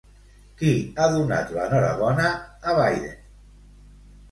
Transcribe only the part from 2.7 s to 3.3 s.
a Biden?